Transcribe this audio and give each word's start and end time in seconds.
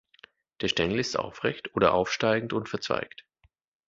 Der 0.61 0.67
Stängel 0.67 0.97
ist 0.99 1.15
aufrecht 1.15 1.75
oder 1.75 1.93
aufsteigend 1.93 2.53
und 2.53 2.67
verzweigt. 2.69 3.23